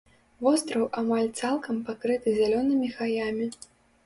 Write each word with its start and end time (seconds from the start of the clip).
Востраў 0.45 0.85
амаль 1.01 1.29
цалкам 1.41 1.77
пакрыты 1.91 2.35
зялёнымі 2.39 2.91
гаямі. 2.97 3.51